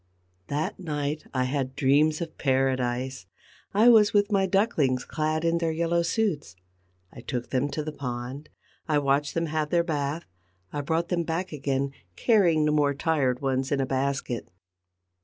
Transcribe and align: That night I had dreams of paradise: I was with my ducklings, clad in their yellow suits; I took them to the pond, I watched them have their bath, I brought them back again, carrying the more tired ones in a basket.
That 0.47 0.79
night 0.79 1.27
I 1.31 1.43
had 1.43 1.75
dreams 1.75 2.21
of 2.21 2.39
paradise: 2.39 3.27
I 3.71 3.87
was 3.89 4.13
with 4.13 4.31
my 4.31 4.47
ducklings, 4.47 5.05
clad 5.05 5.45
in 5.45 5.59
their 5.59 5.71
yellow 5.71 6.01
suits; 6.01 6.55
I 7.13 7.21
took 7.21 7.51
them 7.51 7.69
to 7.69 7.83
the 7.83 7.91
pond, 7.91 8.49
I 8.87 8.97
watched 8.97 9.35
them 9.35 9.45
have 9.45 9.69
their 9.69 9.83
bath, 9.83 10.25
I 10.73 10.81
brought 10.81 11.09
them 11.09 11.21
back 11.21 11.51
again, 11.51 11.91
carrying 12.15 12.65
the 12.65 12.71
more 12.71 12.95
tired 12.95 13.43
ones 13.43 13.71
in 13.71 13.79
a 13.79 13.85
basket. 13.85 14.47